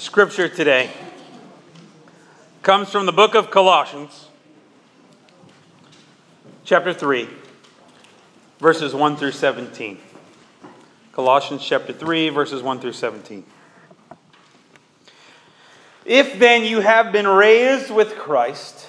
[0.00, 0.90] Scripture today
[2.62, 4.28] comes from the book of Colossians,
[6.64, 7.28] chapter 3,
[8.60, 9.98] verses 1 through 17.
[11.12, 13.44] Colossians chapter 3, verses 1 through 17.
[16.06, 18.88] If then you have been raised with Christ,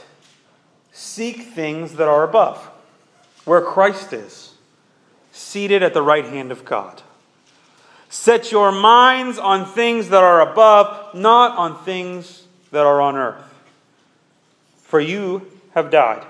[0.93, 2.57] seek things that are above,
[3.43, 4.53] where Christ is,
[5.33, 7.01] seated at the right hand of God.
[8.11, 13.43] Set your minds on things that are above, not on things that are on earth.
[14.83, 16.25] For you have died,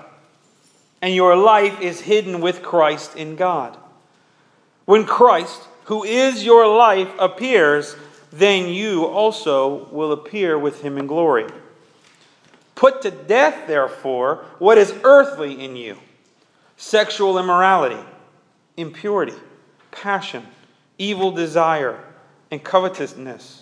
[1.00, 3.76] and your life is hidden with Christ in God.
[4.84, 7.96] When Christ, who is your life, appears,
[8.32, 11.46] then you also will appear with him in glory.
[12.74, 15.98] Put to death, therefore, what is earthly in you
[16.76, 18.00] sexual immorality,
[18.76, 19.34] impurity,
[19.90, 20.46] passion
[21.02, 21.98] evil desire,
[22.50, 23.61] and covetousness,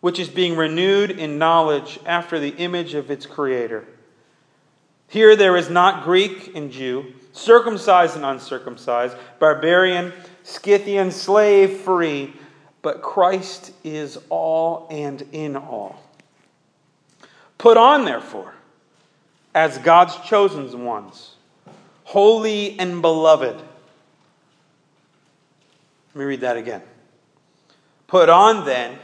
[0.00, 3.84] which is being renewed in knowledge after the image of its creator.
[5.08, 12.32] Here there is not Greek and Jew, circumcised and uncircumcised, barbarian, Scythian, slave, free,
[12.82, 16.02] but Christ is all and in all.
[17.58, 18.54] Put on, therefore,
[19.54, 21.34] as God's chosen ones,
[22.04, 23.56] holy and beloved.
[23.56, 23.64] Let
[26.14, 26.82] me read that again.
[28.06, 28.98] Put on, then,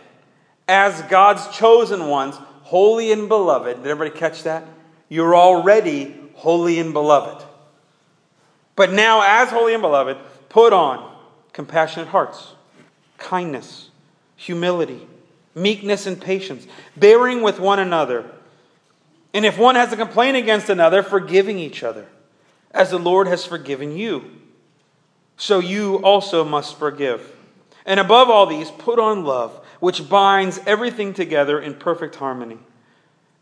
[0.67, 3.77] as God's chosen ones, holy and beloved.
[3.77, 4.65] Did everybody catch that?
[5.09, 7.45] You're already holy and beloved.
[8.77, 10.17] But now, as holy and beloved,
[10.49, 11.15] put on
[11.53, 12.53] compassionate hearts,
[13.19, 13.91] kindness,
[14.37, 15.07] humility,
[15.55, 18.25] meekness, and patience, bearing with one another.
[19.33, 22.07] And if one has a complaint against another, forgiving each other,
[22.73, 24.31] as the Lord has forgiven you.
[25.37, 27.35] So you also must forgive.
[27.87, 32.57] And above all these, put on love which binds everything together in perfect harmony.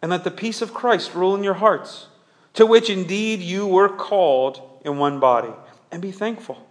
[0.03, 2.08] And let the peace of Christ rule in your hearts,
[2.54, 5.52] to which indeed you were called in one body.
[5.92, 6.66] And be thankful.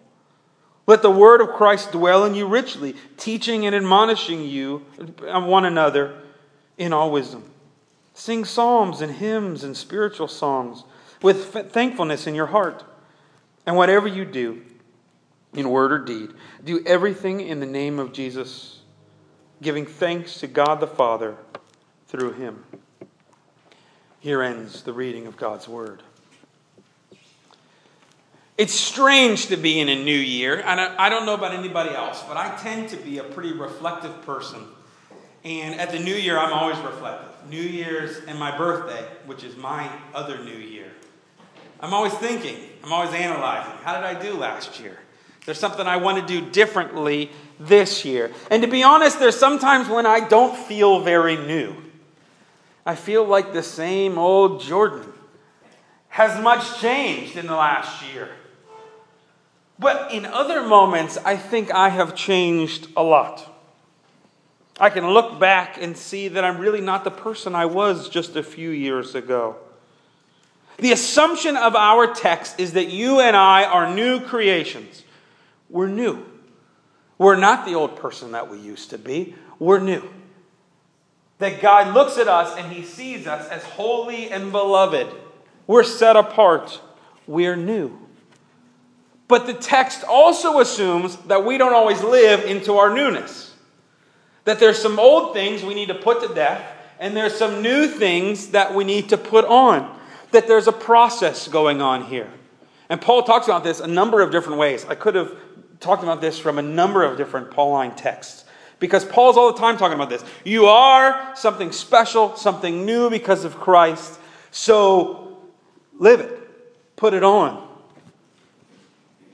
[0.87, 4.85] Let the word of Christ dwell in you richly, teaching and admonishing you
[5.25, 6.21] uh, one another
[6.77, 7.49] in all wisdom.
[8.13, 10.83] Sing psalms and hymns and spiritual songs
[11.21, 12.83] with thankfulness in your heart.
[13.65, 14.63] And whatever you do,
[15.53, 16.31] in word or deed,
[16.61, 18.80] do everything in the name of Jesus
[19.61, 21.35] giving thanks to God the Father
[22.07, 22.63] through him.
[24.19, 26.03] Here ends the reading of God's Word.
[28.57, 30.61] It's strange to be in a new year.
[30.65, 34.65] I don't know about anybody else, but I tend to be a pretty reflective person.
[35.43, 37.29] And at the new year, I'm always reflective.
[37.49, 40.91] New Year's and my birthday, which is my other new year.
[41.79, 43.73] I'm always thinking, I'm always analyzing.
[43.83, 44.99] How did I do last year?
[45.47, 47.31] There's something I want to do differently
[47.67, 48.31] this year.
[48.49, 51.75] And to be honest, there's sometimes when I don't feel very new.
[52.85, 55.05] I feel like the same old Jordan.
[56.09, 58.29] Has much changed in the last year?
[59.79, 63.47] But in other moments, I think I have changed a lot.
[64.79, 68.35] I can look back and see that I'm really not the person I was just
[68.35, 69.55] a few years ago.
[70.77, 75.03] The assumption of our text is that you and I are new creations.
[75.69, 76.25] We're new.
[77.21, 79.35] We're not the old person that we used to be.
[79.59, 80.09] We're new.
[81.37, 85.05] That God looks at us and he sees us as holy and beloved.
[85.67, 86.81] We're set apart.
[87.27, 87.95] We're new.
[89.27, 93.53] But the text also assumes that we don't always live into our newness.
[94.45, 96.65] That there's some old things we need to put to death,
[96.99, 99.95] and there's some new things that we need to put on.
[100.31, 102.31] That there's a process going on here.
[102.89, 104.85] And Paul talks about this a number of different ways.
[104.89, 105.33] I could have
[105.81, 108.45] talked about this from a number of different Pauline texts.
[108.79, 110.23] Because Paul's all the time talking about this.
[110.43, 114.19] You are something special, something new because of Christ.
[114.49, 115.37] So
[115.99, 117.67] live it, put it on.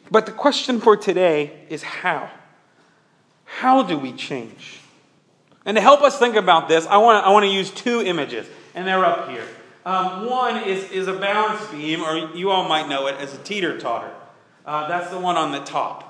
[0.09, 2.29] But the question for today is how?
[3.45, 4.79] How do we change?
[5.65, 8.01] And to help us think about this, I want to, I want to use two
[8.01, 9.45] images, and they're up here.
[9.85, 13.37] Um, one is, is a balance beam, or you all might know it as a
[13.37, 14.11] teeter totter.
[14.65, 16.06] Uh, that's the one on the top.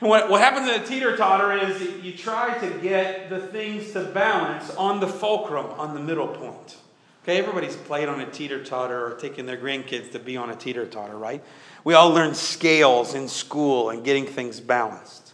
[0.00, 3.92] And what, what happens in a teeter totter is you try to get the things
[3.92, 6.76] to balance on the fulcrum, on the middle point.
[7.22, 10.54] Okay, everybody's played on a teeter totter or taken their grandkids to be on a
[10.54, 11.42] teeter totter, right?
[11.82, 15.32] We all learn scales in school and getting things balanced.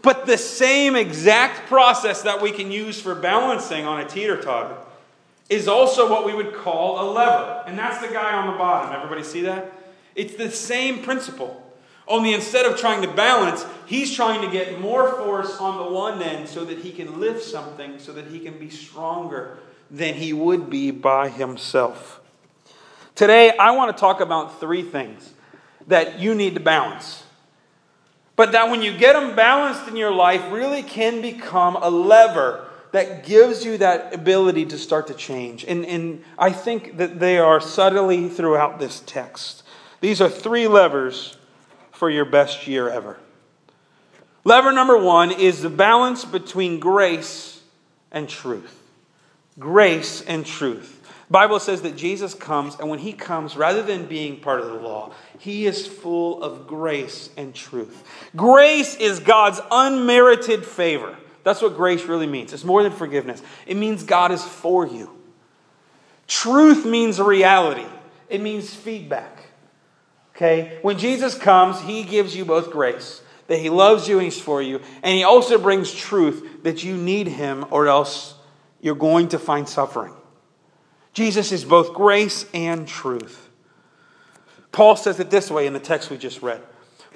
[0.00, 4.76] But the same exact process that we can use for balancing on a teeter totter
[5.48, 7.64] is also what we would call a lever.
[7.66, 8.94] And that's the guy on the bottom.
[8.94, 9.70] Everybody see that?
[10.14, 11.61] It's the same principle.
[12.08, 16.20] Only instead of trying to balance, he's trying to get more force on the one
[16.20, 19.58] end so that he can lift something, so that he can be stronger
[19.90, 22.20] than he would be by himself.
[23.14, 25.32] Today, I want to talk about three things
[25.86, 27.24] that you need to balance.
[28.34, 32.66] But that when you get them balanced in your life, really can become a lever
[32.92, 35.64] that gives you that ability to start to change.
[35.64, 39.62] And, and I think that they are subtly throughout this text.
[40.00, 41.36] These are three levers
[42.02, 43.16] for your best year ever.
[44.42, 47.62] Lever number one is the balance between grace
[48.10, 48.76] and truth
[49.56, 51.00] grace and truth.
[51.28, 54.66] The Bible says that Jesus comes, and when he comes, rather than being part of
[54.66, 58.02] the law, he is full of grace and truth.
[58.34, 61.16] Grace is God's unmerited favor.
[61.44, 62.52] That's what grace really means.
[62.52, 65.08] It's more than forgiveness, it means God is for you.
[66.26, 67.86] Truth means reality,
[68.28, 69.51] it means feedback.
[70.36, 70.78] Okay?
[70.82, 74.62] When Jesus comes, he gives you both grace, that he loves you and he's for
[74.62, 78.34] you, and he also brings truth that you need him or else
[78.80, 80.14] you're going to find suffering.
[81.12, 83.48] Jesus is both grace and truth.
[84.72, 86.62] Paul says it this way in the text we just read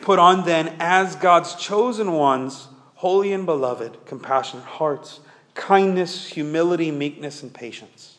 [0.02, 5.20] Put on then, as God's chosen ones, holy and beloved, compassionate hearts,
[5.54, 8.18] kindness, humility, meekness, and patience.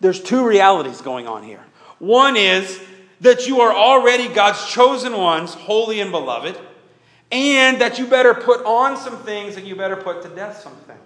[0.00, 1.64] There's two realities going on here.
[1.98, 2.80] One is
[3.20, 6.58] that you are already God's chosen ones, holy and beloved,
[7.30, 10.74] and that you better put on some things and you better put to death some
[10.86, 11.00] things.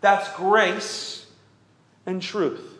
[0.00, 1.26] That's grace
[2.04, 2.76] and truth.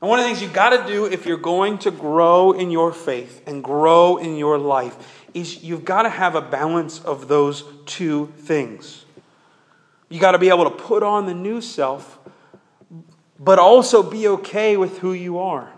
[0.00, 2.70] And one of the things you've got to do if you're going to grow in
[2.70, 7.28] your faith and grow in your life is you've got to have a balance of
[7.28, 9.04] those two things.
[10.08, 12.18] You got to be able to put on the new self,
[13.38, 15.72] but also be okay with who you are.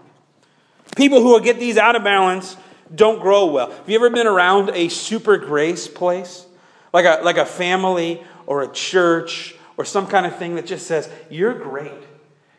[0.97, 2.57] People who get these out of balance
[2.95, 3.71] don't grow well.
[3.71, 6.47] Have you ever been around a super grace place?
[6.93, 10.87] Like a, like a family or a church or some kind of thing that just
[10.87, 11.93] says, You're great.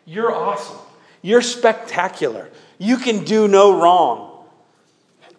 [0.06, 0.78] You're awesome.
[1.22, 2.50] You're spectacular.
[2.78, 4.46] You can do no wrong.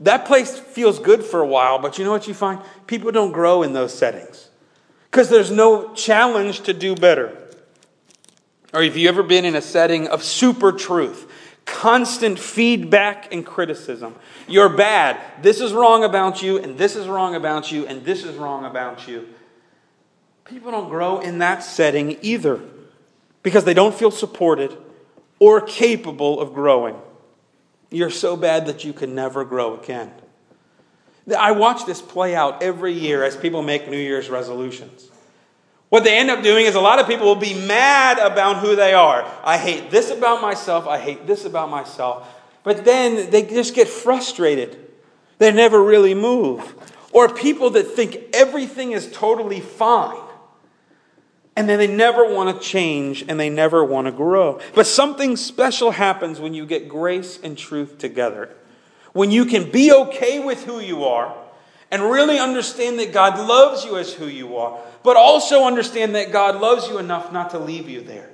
[0.01, 2.61] That place feels good for a while, but you know what you find?
[2.87, 4.49] People don't grow in those settings
[5.11, 7.37] because there's no challenge to do better.
[8.73, 11.30] Or have you ever been in a setting of super truth,
[11.65, 14.15] constant feedback and criticism?
[14.49, 15.21] You're bad.
[15.43, 18.65] This is wrong about you, and this is wrong about you, and this is wrong
[18.65, 19.29] about you.
[20.45, 22.61] People don't grow in that setting either
[23.43, 24.77] because they don't feel supported
[25.39, 26.97] or capable of growing.
[27.91, 30.13] You're so bad that you can never grow again.
[31.39, 35.10] I watch this play out every year as people make New Year's resolutions.
[35.91, 38.77] What they end up doing is a lot of people will be mad about who
[38.77, 39.29] they are.
[39.43, 40.87] I hate this about myself.
[40.87, 42.29] I hate this about myself.
[42.63, 44.79] But then they just get frustrated.
[45.39, 46.75] They never really move.
[47.13, 50.23] Or people that think everything is totally fine.
[51.57, 54.61] And then they never want to change and they never want to grow.
[54.77, 58.55] But something special happens when you get grace and truth together.
[59.13, 61.37] When you can be okay with who you are
[61.91, 66.31] and really understand that God loves you as who you are, but also understand that
[66.31, 68.31] God loves you enough not to leave you there.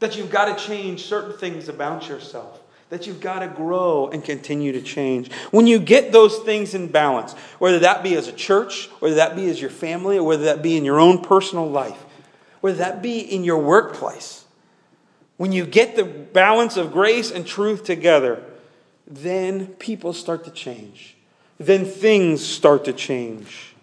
[0.00, 2.60] That you've got to change certain things about yourself.
[2.88, 5.30] That you've got to grow and continue to change.
[5.50, 9.36] When you get those things in balance, whether that be as a church, whether that
[9.36, 12.02] be as your family, or whether that be in your own personal life,
[12.62, 14.46] whether that be in your workplace.
[15.36, 18.42] When you get the balance of grace and truth together,
[19.06, 21.17] then people start to change.
[21.58, 23.74] Then things start to change.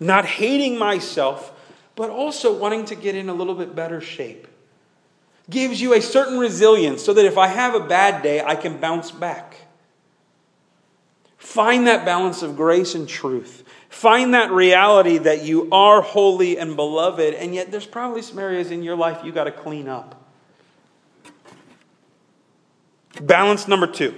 [0.00, 1.52] Not hating myself,
[1.94, 4.46] but also wanting to get in a little bit better shape.
[5.50, 8.78] Gives you a certain resilience so that if I have a bad day, I can
[8.78, 9.56] bounce back.
[11.36, 13.64] Find that balance of grace and truth.
[13.88, 18.70] Find that reality that you are holy and beloved, and yet there's probably some areas
[18.70, 20.22] in your life you got to clean up.
[23.20, 24.14] Balance number two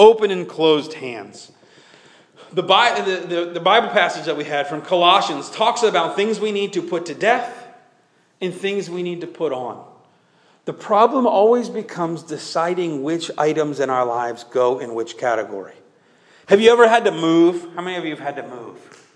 [0.00, 1.52] open and closed hands.
[2.52, 6.50] The, the, the, the Bible passage that we had from Colossians talks about things we
[6.50, 7.68] need to put to death
[8.40, 9.86] and things we need to put on.
[10.64, 15.74] The problem always becomes deciding which items in our lives go in which category.
[16.46, 17.68] Have you ever had to move?
[17.76, 19.06] How many of you have had to move?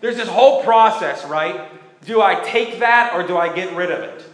[0.00, 1.68] There's this whole process, right?
[2.06, 4.24] Do I take that or do I get rid of it?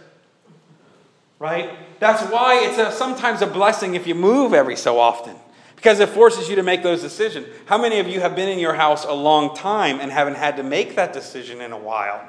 [1.39, 1.99] right?
[1.99, 5.35] That's why it's a, sometimes a blessing if you move every so often
[5.77, 7.47] because it forces you to make those decisions.
[7.67, 10.57] How many of you have been in your house a long time and haven't had
[10.57, 12.27] to make that decision in a while?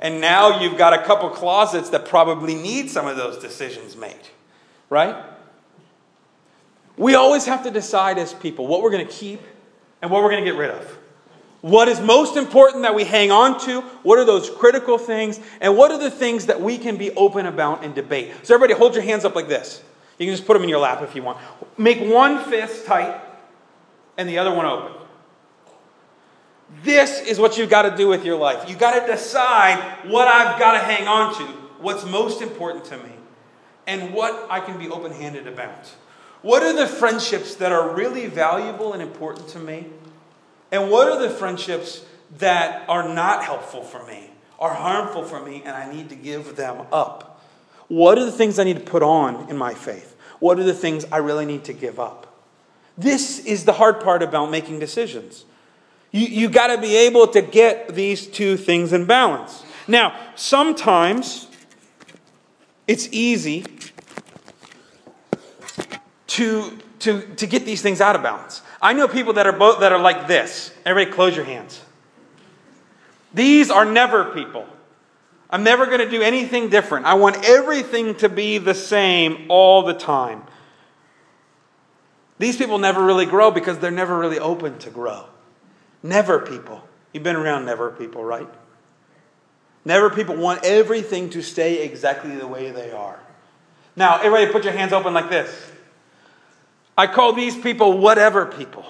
[0.00, 4.20] And now you've got a couple closets that probably need some of those decisions made,
[4.90, 5.24] right?
[6.96, 9.40] We always have to decide as people what we're going to keep
[10.02, 10.98] and what we're going to get rid of.
[11.60, 13.80] What is most important that we hang on to?
[14.02, 15.40] What are those critical things?
[15.60, 18.32] And what are the things that we can be open about and debate?
[18.42, 19.82] So, everybody, hold your hands up like this.
[20.18, 21.38] You can just put them in your lap if you want.
[21.76, 23.20] Make one fist tight
[24.16, 24.92] and the other one open.
[26.82, 28.68] This is what you've got to do with your life.
[28.68, 29.78] You've got to decide
[30.10, 31.44] what I've got to hang on to,
[31.80, 33.12] what's most important to me,
[33.86, 35.86] and what I can be open handed about.
[36.42, 39.86] What are the friendships that are really valuable and important to me?
[40.70, 42.04] And what are the friendships
[42.38, 46.56] that are not helpful for me, are harmful for me, and I need to give
[46.56, 47.27] them up?
[47.88, 50.16] What are the things I need to put on in my faith?
[50.38, 52.26] What are the things I really need to give up?
[52.96, 55.44] This is the hard part about making decisions.
[56.10, 59.64] You, you got to be able to get these two things in balance.
[59.86, 61.46] Now, sometimes
[62.86, 63.64] it's easy
[66.28, 68.62] to, to, to get these things out of balance.
[68.80, 70.72] I know people that are both that are like this.
[70.84, 71.80] Everybody close your hands.
[73.34, 74.66] These are never people.
[75.50, 77.06] I'm never going to do anything different.
[77.06, 80.42] I want everything to be the same all the time.
[82.38, 85.24] These people never really grow because they're never really open to grow.
[86.02, 86.82] Never people.
[87.12, 88.48] You've been around never people, right?
[89.84, 93.18] Never people want everything to stay exactly the way they are.
[93.96, 95.72] Now, everybody put your hands open like this.
[96.96, 98.84] I call these people whatever people.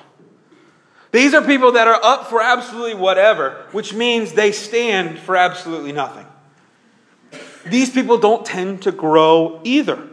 [1.11, 5.93] These are people that are up for absolutely whatever, which means they stand for absolutely
[5.93, 6.27] nothing.
[7.67, 10.09] These people don't tend to grow either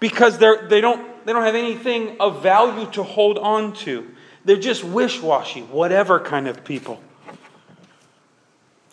[0.00, 4.08] because they're, they, don't, they don't have anything of value to hold on to.
[4.44, 7.00] They're just wish washy, whatever kind of people.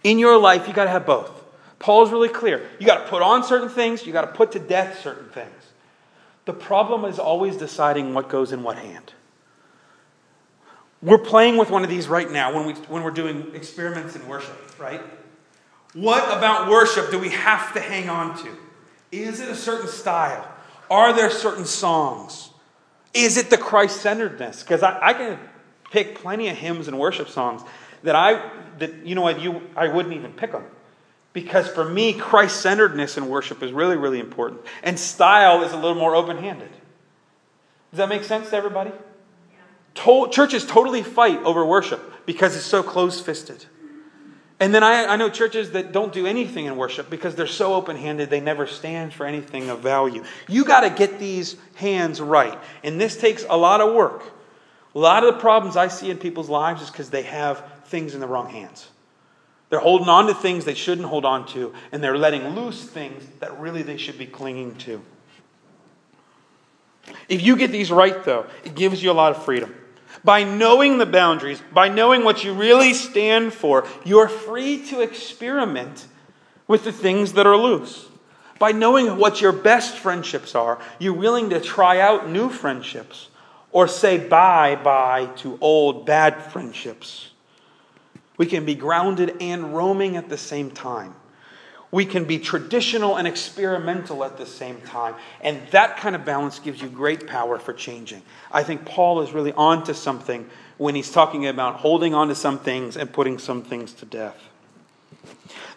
[0.04, 1.32] In your life, you got to have both.
[1.80, 2.70] Paul's really clear.
[2.80, 5.50] You got to put on certain things, you got to put to death certain things.
[6.46, 9.14] The problem is always deciding what goes in what hand.
[11.02, 14.28] We're playing with one of these right now when, we, when we're doing experiments in
[14.28, 15.02] worship, right?
[15.94, 18.50] What about worship do we have to hang on to?
[19.12, 20.48] Is it a certain style?
[20.90, 22.52] Are there certain songs?
[23.14, 24.62] Is it the Christ centeredness?
[24.62, 25.40] Because I, I, can
[25.92, 27.64] pick plenty of hymns and worship songs
[28.04, 30.66] that I, that, you know what, you, I wouldn't even pick them.
[31.34, 34.62] Because for me, Christ centeredness in worship is really, really important.
[34.84, 36.72] And style is a little more open handed.
[37.92, 38.92] Does that make sense to everybody?
[39.96, 43.66] To- churches totally fight over worship because it's so close fisted.
[44.60, 47.74] And then I, I, know churches that don't do anything in worship because they're so
[47.74, 50.24] open handed, they never stand for anything of value.
[50.50, 52.60] You got to get these hands right.
[52.84, 54.24] And this takes a lot of work.
[54.94, 58.14] A lot of the problems I see in people's lives is because they have things
[58.14, 58.90] in the wrong hands.
[59.70, 63.24] They're holding on to things they shouldn't hold on to, and they're letting loose things
[63.40, 65.02] that really they should be clinging to.
[67.28, 69.74] If you get these right, though, it gives you a lot of freedom.
[70.24, 76.08] By knowing the boundaries, by knowing what you really stand for, you're free to experiment
[76.68, 78.08] with the things that are loose.
[78.60, 83.30] By knowing what your best friendships are, you're willing to try out new friendships
[83.72, 87.30] or say bye bye to old bad friendships.
[88.38, 91.16] We can be grounded and roaming at the same time.
[91.92, 95.16] We can be traditional and experimental at the same time.
[95.42, 98.22] And that kind of balance gives you great power for changing.
[98.52, 102.36] I think Paul is really on to something when he's talking about holding on to
[102.36, 104.38] some things and putting some things to death.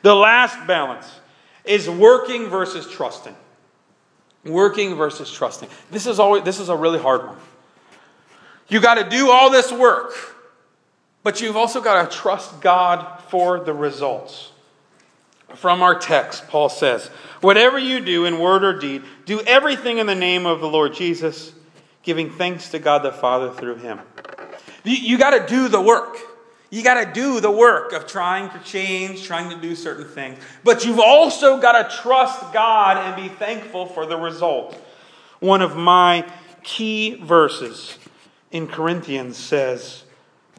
[0.02, 1.10] The last balance
[1.64, 3.36] is working versus trusting.
[4.44, 5.68] Working versus trusting.
[5.90, 7.38] This is always this is a really hard one.
[8.68, 10.12] You got to do all this work
[11.22, 14.51] but you've also got to trust God for the results.
[15.56, 17.08] From our text, Paul says,
[17.40, 20.94] Whatever you do in word or deed, do everything in the name of the Lord
[20.94, 21.52] Jesus,
[22.02, 24.00] giving thanks to God the Father through him.
[24.84, 26.18] You, you got to do the work.
[26.70, 30.38] You got to do the work of trying to change, trying to do certain things.
[30.64, 34.74] But you've also got to trust God and be thankful for the result.
[35.40, 36.26] One of my
[36.62, 37.98] key verses
[38.50, 40.04] in Corinthians says,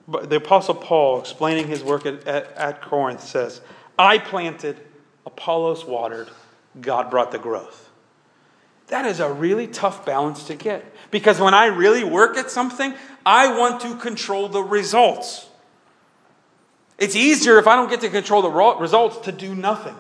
[0.08, 3.62] the Apostle Paul, explaining his work at, at, at Corinth, says,
[3.98, 4.78] I planted,
[5.26, 6.30] Apollos watered,
[6.80, 7.90] God brought the growth.
[8.88, 10.86] That is a really tough balance to get.
[11.10, 12.94] Because when I really work at something,
[13.26, 15.48] I want to control the results.
[16.98, 19.96] It's easier if I don't get to control the results to do nothing.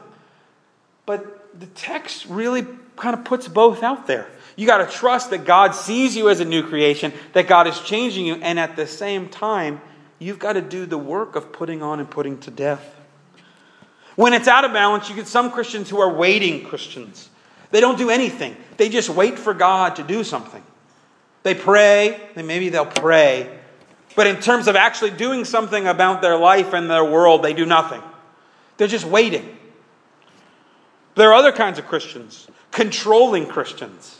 [1.05, 4.27] But the text really kind of puts both out there.
[4.55, 7.79] You got to trust that God sees you as a new creation, that God is
[7.79, 9.81] changing you, and at the same time,
[10.19, 12.95] you've got to do the work of putting on and putting to death.
[14.15, 17.29] When it's out of balance, you get some Christians who are waiting Christians.
[17.71, 20.63] They don't do anything, they just wait for God to do something.
[21.41, 23.59] They pray, and maybe they'll pray,
[24.15, 27.65] but in terms of actually doing something about their life and their world, they do
[27.65, 28.01] nothing.
[28.77, 29.57] They're just waiting.
[31.15, 34.19] There are other kinds of Christians, controlling Christians,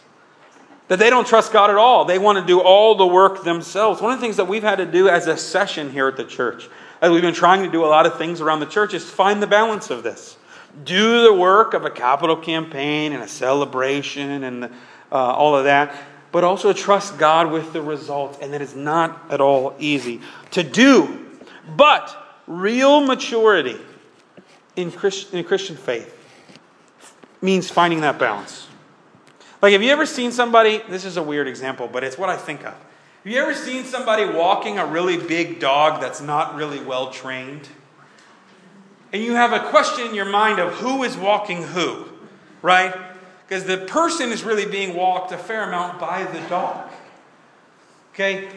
[0.87, 2.05] that they don't trust God at all.
[2.05, 4.01] They want to do all the work themselves.
[4.01, 6.25] One of the things that we've had to do as a session here at the
[6.25, 6.67] church,
[7.03, 9.43] as we've been trying to do a lot of things around the church, is find
[9.43, 10.37] the balance of this.
[10.85, 14.69] Do the work of a capital campaign and a celebration and uh,
[15.11, 15.93] all of that,
[16.31, 18.39] but also trust God with the results.
[18.41, 21.29] And that is not at all easy to do.
[21.75, 22.15] But
[22.47, 23.77] real maturity
[24.77, 26.17] in, Christ, in Christian faith
[27.41, 28.67] means finding that balance.
[29.61, 30.81] Like, have you ever seen somebody?
[30.87, 32.75] This is a weird example, but it's what I think of.
[33.23, 37.69] Have you ever seen somebody walking a really big dog that's not really well trained?
[39.13, 42.03] And you have a question in your mind of who is walking who,
[42.61, 42.93] right?
[43.47, 46.91] Because the person is really being walked a fair amount by the dog.
[48.13, 48.49] Okay?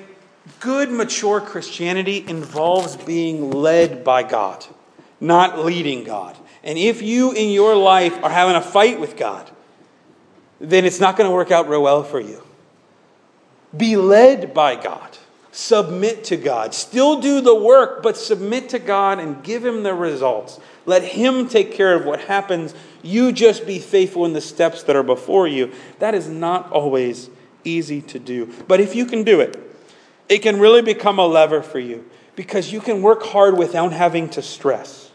[0.59, 4.67] Good, mature Christianity involves being led by God,
[5.21, 6.37] not leading God.
[6.65, 9.49] And if you in your life are having a fight with God,
[10.61, 12.43] then it's not going to work out real well for you.
[13.77, 15.19] Be led by God.
[15.53, 16.75] Submit to God.
[16.75, 20.61] Still do the work, but submit to God and give Him the results.
[20.85, 22.75] Let Him take care of what happens.
[23.03, 25.73] You just be faithful in the steps that are before you.
[25.99, 27.31] That is not always
[27.65, 28.53] easy to do.
[28.69, 29.59] But if you can do it,
[30.29, 34.29] it can really become a lever for you because you can work hard without having
[34.31, 35.11] to stress.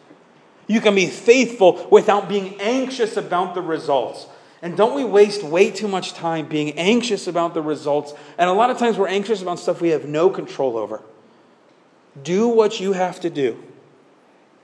[0.67, 4.25] You can be faithful without being anxious about the results.
[4.61, 8.13] And don't we waste way too much time being anxious about the results?
[8.37, 11.01] And a lot of times we're anxious about stuff we have no control over.
[12.21, 13.63] Do what you have to do,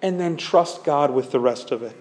[0.01, 1.95] and then trust God with the rest of it.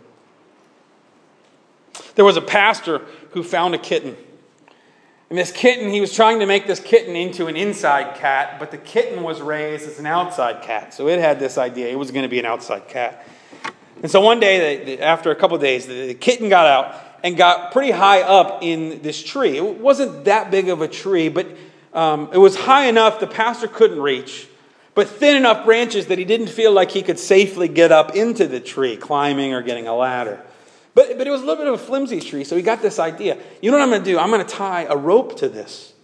[2.17, 4.17] There was a pastor who found a kitten.
[5.31, 8.71] And this kitten, he was trying to make this kitten into an inside cat, but
[8.71, 10.95] the kitten was raised as an outside cat.
[10.95, 13.27] So it had this idea it was going to be an outside cat.
[14.03, 17.91] And so one day, after a couple days, the kitten got out and got pretty
[17.91, 19.57] high up in this tree.
[19.57, 21.49] It wasn't that big of a tree, but
[21.93, 24.47] um, it was high enough the pastor couldn't reach,
[24.95, 28.47] but thin enough branches that he didn't feel like he could safely get up into
[28.47, 30.41] the tree, climbing or getting a ladder.
[30.95, 33.01] But, but it was a little bit of a flimsy tree, so he got this
[33.01, 33.37] idea.
[33.61, 34.21] You know what I'm going to do?
[34.21, 35.95] I'm going to tie a rope to this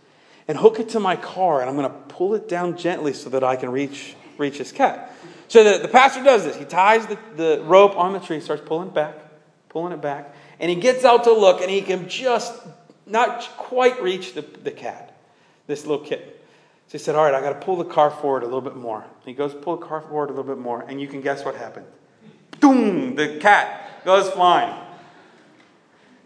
[0.48, 3.30] and hook it to my car, and I'm going to pull it down gently so
[3.30, 5.14] that I can reach, reach his cat.
[5.46, 6.56] So the, the pastor does this.
[6.56, 9.14] He ties the, the rope on the tree, starts pulling it back,
[9.68, 12.54] pulling it back, and he gets out to look, and he can just
[13.04, 15.14] not quite reach the, the cat,
[15.66, 16.28] this little kitten.
[16.86, 18.76] So he said, All right, I got to pull the car forward a little bit
[18.76, 19.02] more.
[19.02, 21.44] And he goes, Pull the car forward a little bit more, and you can guess
[21.44, 21.86] what happened.
[22.60, 23.16] Boom!
[23.16, 24.72] The cat goes flying.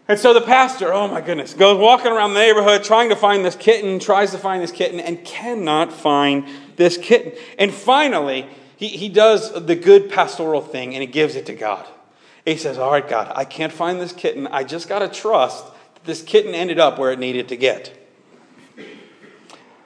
[0.07, 3.43] And so the pastor, oh my goodness, goes walking around the neighborhood trying to find
[3.43, 7.33] this kitten, tries to find this kitten, and cannot find this kitten.
[7.57, 8.47] And finally,
[8.77, 11.87] he, he does the good pastoral thing and he gives it to God.
[12.47, 14.47] He says, All right, God, I can't find this kitten.
[14.47, 17.93] I just got to trust that this kitten ended up where it needed to get.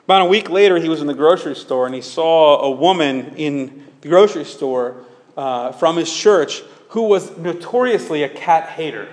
[0.06, 3.34] About a week later, he was in the grocery store and he saw a woman
[3.36, 9.10] in the grocery store uh, from his church who was notoriously a cat hater.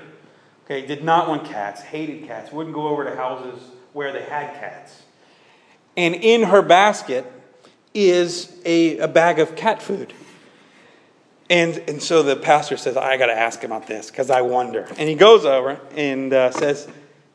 [0.66, 3.62] Okay, did not want cats, hated cats, wouldn't go over to houses
[3.94, 5.04] where they had cats.
[5.96, 7.24] And in her basket
[7.94, 10.12] is a, a bag of cat food.
[11.50, 14.42] And, and so the pastor says, I got to ask him about this because I
[14.42, 14.86] wonder.
[14.98, 16.86] And he goes over and uh, says,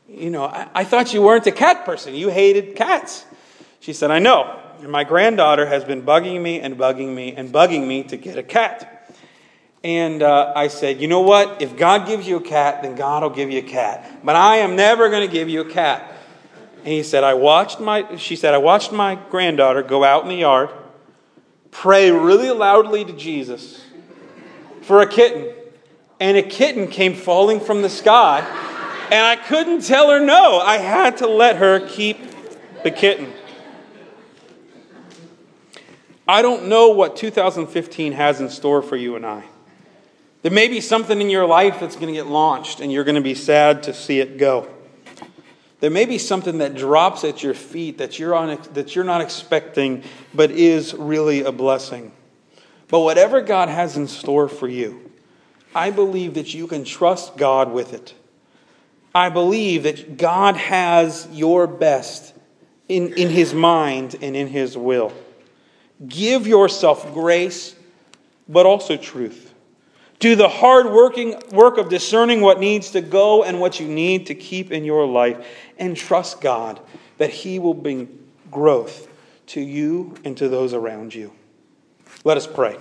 [0.08, 2.13] You know, I, I thought you weren't a cat person.
[2.13, 3.26] You hated cats.
[3.80, 4.60] She said, I know.
[4.82, 8.38] And my granddaughter has been bugging me and bugging me and bugging me to get
[8.38, 8.89] a cat.
[9.84, 11.63] And uh, I said, You know what?
[11.63, 14.23] If God gives you a cat, then God will give you a cat.
[14.23, 16.12] But I am never going to give you a cat.
[16.80, 20.30] And he said, I watched my, she said, I watched my granddaughter go out in
[20.30, 20.69] the yard,
[21.71, 23.83] pray really loudly to Jesus
[24.84, 25.54] for a kitten.
[26.19, 28.39] And a kitten came falling from the sky.
[29.12, 30.60] And I couldn't tell her no.
[30.60, 32.17] I had to let her keep
[32.84, 33.34] the kitten.
[36.28, 39.43] I don't know what 2015 has in store for you and I.
[40.41, 43.15] There may be something in your life that's going to get launched, and you're going
[43.15, 44.69] to be sad to see it go.
[45.80, 49.19] There may be something that drops at your feet that you're, on, that you're not
[49.19, 52.13] expecting, but is really a blessing.
[52.94, 55.12] But whatever God has in store for you,
[55.74, 58.14] I believe that you can trust God with it.
[59.16, 62.36] I believe that God has your best
[62.88, 65.12] in, in His mind and in His will.
[66.08, 67.76] Give yourself grace,
[68.48, 69.56] but also truth.
[70.20, 74.28] Do the hard working work of discerning what needs to go and what you need
[74.28, 75.44] to keep in your life,
[75.80, 76.80] and trust God
[77.18, 78.20] that He will bring
[78.52, 79.08] growth
[79.48, 81.34] to you and to those around you.
[82.24, 82.78] Let us pray.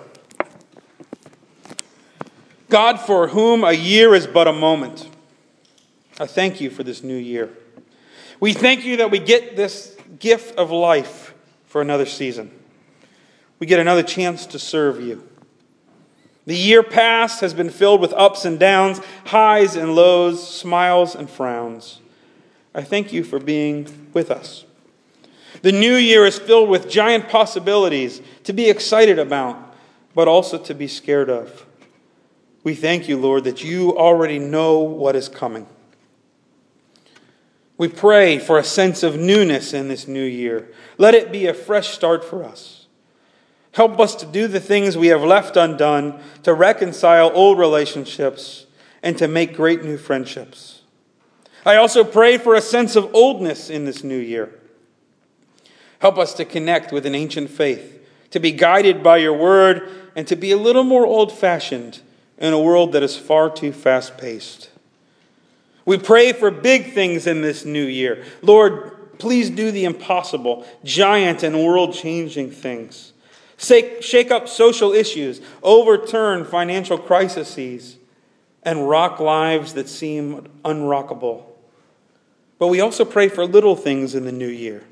[2.68, 5.08] God, for whom a year is but a moment,
[6.18, 7.50] I thank you for this new year.
[8.38, 11.34] We thank you that we get this gift of life
[11.66, 12.50] for another season.
[13.58, 15.28] We get another chance to serve you.
[16.46, 21.30] The year past has been filled with ups and downs, highs and lows, smiles and
[21.30, 22.00] frowns.
[22.74, 24.64] I thank you for being with us.
[25.62, 29.74] The new year is filled with giant possibilities to be excited about,
[30.14, 31.66] but also to be scared of.
[32.64, 35.66] We thank you, Lord, that you already know what is coming.
[37.76, 40.70] We pray for a sense of newness in this new year.
[40.98, 42.86] Let it be a fresh start for us.
[43.72, 48.66] Help us to do the things we have left undone, to reconcile old relationships,
[49.02, 50.82] and to make great new friendships.
[51.64, 54.60] I also pray for a sense of oldness in this new year.
[56.00, 58.01] Help us to connect with an ancient faith,
[58.32, 62.00] to be guided by your word, and to be a little more old fashioned
[62.36, 64.68] in a world that is far too fast paced.
[65.84, 68.24] We pray for big things in this new year.
[68.42, 73.12] Lord, please do the impossible, giant and world changing things.
[73.56, 77.96] Shake up social issues, overturn financial crises,
[78.62, 81.44] and rock lives that seem unrockable.
[82.58, 84.84] But we also pray for little things in the new year.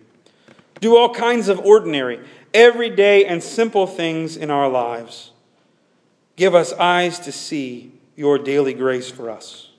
[0.81, 2.21] Do all kinds of ordinary,
[2.55, 5.33] everyday, and simple things in our lives.
[6.37, 9.71] Give us eyes to see your daily grace for us.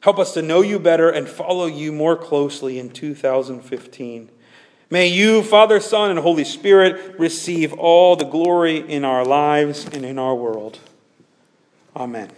[0.00, 4.30] Help us to know you better and follow you more closely in 2015.
[4.90, 10.04] May you, Father, Son, and Holy Spirit, receive all the glory in our lives and
[10.04, 10.78] in our world.
[11.96, 12.30] Amen.